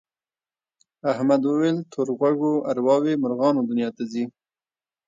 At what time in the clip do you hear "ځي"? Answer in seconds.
4.11-4.25